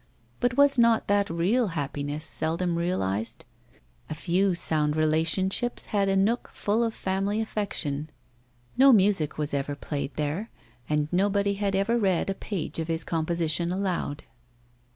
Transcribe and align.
But 0.39 0.57
was 0.57 0.79
not 0.79 1.07
that 1.09 1.29
real 1.29 1.67
happiness, 1.77 2.25
seldom 2.25 2.75
realised? 2.75 3.45
A 4.09 4.15
few 4.15 4.55
sound 4.55 4.95
friendships 4.95 5.89
and 5.93 6.09
a 6.09 6.15
nook 6.15 6.49
full 6.55 6.83
of 6.83 6.95
family 6.95 7.39
affection. 7.39 8.09
No 8.75 8.91
music 8.91 9.37
was 9.37 9.53
ever 9.53 9.75
played 9.75 10.15
there, 10.15 10.49
and 10.89 11.07
nobody 11.11 11.53
had 11.53 11.75
ever 11.75 11.99
read 11.99 12.31
a 12.31 12.33
page 12.33 12.79
of 12.79 12.87
his 12.87 13.03
composition 13.03 13.71
aloud. 13.71 14.23